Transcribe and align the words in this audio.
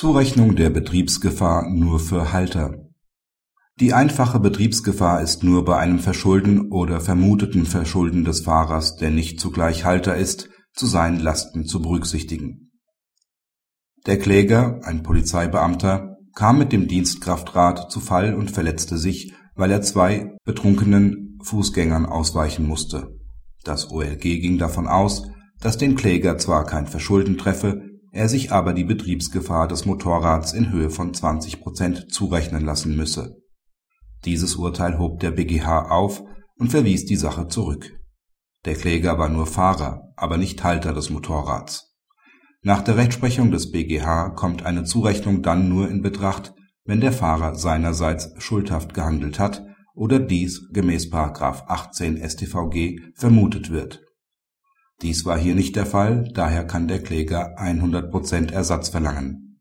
Zurechnung 0.00 0.56
der 0.56 0.70
Betriebsgefahr 0.70 1.68
nur 1.68 2.00
für 2.00 2.32
Halter 2.32 2.88
Die 3.78 3.92
einfache 3.92 4.40
Betriebsgefahr 4.40 5.20
ist 5.20 5.44
nur 5.44 5.66
bei 5.66 5.76
einem 5.76 5.98
Verschulden 5.98 6.72
oder 6.72 7.02
vermuteten 7.02 7.66
Verschulden 7.66 8.24
des 8.24 8.40
Fahrers, 8.40 8.96
der 8.96 9.10
nicht 9.10 9.38
zugleich 9.40 9.84
Halter 9.84 10.16
ist, 10.16 10.48
zu 10.72 10.86
seinen 10.86 11.20
Lasten 11.20 11.66
zu 11.66 11.82
berücksichtigen. 11.82 12.70
Der 14.06 14.18
Kläger, 14.18 14.80
ein 14.84 15.02
Polizeibeamter, 15.02 16.16
kam 16.34 16.56
mit 16.56 16.72
dem 16.72 16.88
Dienstkraftrad 16.88 17.92
zu 17.92 18.00
Fall 18.00 18.34
und 18.34 18.50
verletzte 18.50 18.96
sich, 18.96 19.34
weil 19.54 19.70
er 19.70 19.82
zwei 19.82 20.34
betrunkenen 20.46 21.38
Fußgängern 21.44 22.06
ausweichen 22.06 22.66
musste. 22.66 23.18
Das 23.64 23.90
OLG 23.90 24.22
ging 24.22 24.56
davon 24.56 24.88
aus, 24.88 25.24
dass 25.60 25.76
den 25.76 25.94
Kläger 25.94 26.38
zwar 26.38 26.64
kein 26.64 26.86
Verschulden 26.86 27.36
treffe 27.36 27.89
er 28.12 28.28
sich 28.28 28.52
aber 28.52 28.72
die 28.72 28.84
Betriebsgefahr 28.84 29.68
des 29.68 29.86
Motorrads 29.86 30.52
in 30.52 30.70
Höhe 30.72 30.90
von 30.90 31.14
20 31.14 31.60
Prozent 31.60 32.12
zurechnen 32.12 32.64
lassen 32.64 32.96
müsse. 32.96 33.36
Dieses 34.24 34.56
Urteil 34.56 34.98
hob 34.98 35.20
der 35.20 35.30
BGH 35.30 35.90
auf 35.90 36.22
und 36.56 36.70
verwies 36.70 37.06
die 37.06 37.16
Sache 37.16 37.48
zurück. 37.48 37.98
Der 38.64 38.74
Kläger 38.74 39.18
war 39.18 39.28
nur 39.28 39.46
Fahrer, 39.46 40.12
aber 40.16 40.36
nicht 40.36 40.62
Halter 40.62 40.92
des 40.92 41.08
Motorrads. 41.10 41.96
Nach 42.62 42.82
der 42.82 42.96
Rechtsprechung 42.96 43.50
des 43.50 43.70
BGH 43.70 44.30
kommt 44.30 44.66
eine 44.66 44.84
Zurechnung 44.84 45.42
dann 45.42 45.68
nur 45.68 45.88
in 45.88 46.02
Betracht, 46.02 46.52
wenn 46.84 47.00
der 47.00 47.12
Fahrer 47.12 47.54
seinerseits 47.54 48.30
schuldhaft 48.38 48.92
gehandelt 48.92 49.38
hat 49.38 49.64
oder 49.94 50.18
dies 50.18 50.68
gemäß 50.72 51.10
18 51.12 52.28
StVG 52.28 52.98
vermutet 53.14 53.70
wird 53.70 54.02
dies 55.02 55.24
war 55.24 55.38
hier 55.38 55.54
nicht 55.54 55.76
der 55.76 55.86
Fall, 55.86 56.30
daher 56.34 56.66
kann 56.66 56.88
der 56.88 57.02
Kläger 57.02 57.58
100% 57.58 58.52
Ersatz 58.52 58.90
verlangen. 58.90 59.60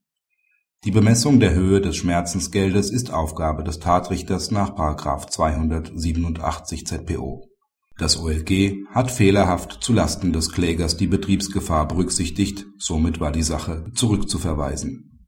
Die 0.86 0.92
Bemessung 0.92 1.40
der 1.40 1.54
Höhe 1.54 1.82
des 1.82 1.98
Schmerzensgeldes 1.98 2.90
ist 2.90 3.12
Aufgabe 3.12 3.64
des 3.64 3.80
Tatrichters 3.80 4.52
nach§ 4.52 4.76
287 5.30 6.88
ZPO. 6.88 7.50
Das 7.98 8.18
OLG 8.18 8.86
hat 8.90 9.12
fehlerhaft 9.12 9.80
zulasten 9.82 10.32
des 10.32 10.54
Klägers 10.54 10.96
die 10.96 11.08
Betriebsgefahr 11.08 11.86
berücksichtigt, 11.86 12.66
somit 12.78 13.20
war 13.20 13.34
die 13.34 13.44
Sache 13.44 13.88
zurückzuverweisen. 13.94 15.28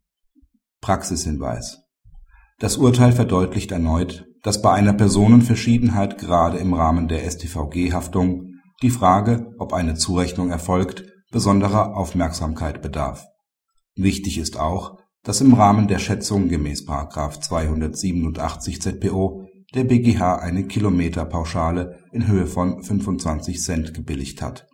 Praxishinweis 0.79 1.79
Das 2.59 2.77
Urteil 2.77 3.11
verdeutlicht 3.11 3.73
erneut, 3.73 4.25
dass 4.43 4.61
bei 4.61 4.71
einer 4.71 4.93
Personenverschiedenheit 4.93 6.17
gerade 6.17 6.59
im 6.59 6.73
Rahmen 6.73 7.09
der 7.09 7.29
StVG-Haftung 7.29 8.50
die 8.81 8.89
Frage, 8.89 9.53
ob 9.57 9.73
eine 9.73 9.95
Zurechnung 9.95 10.49
erfolgt, 10.49 11.05
besonderer 11.31 11.95
Aufmerksamkeit 11.95 12.81
bedarf. 12.81 13.25
Wichtig 13.95 14.37
ist 14.37 14.59
auch, 14.59 14.97
dass 15.23 15.41
im 15.41 15.53
Rahmen 15.53 15.87
der 15.87 15.99
Schätzung 15.99 16.49
gemäß§ 16.49 16.87
287 17.41 18.81
ZPO 18.81 19.45
der 19.73 19.83
BGH 19.83 20.35
eine 20.39 20.65
Kilometerpauschale 20.65 21.99
in 22.11 22.27
Höhe 22.27 22.47
von 22.47 22.83
25 22.83 23.61
Cent 23.61 23.93
gebilligt 23.93 24.41
hat 24.41 24.67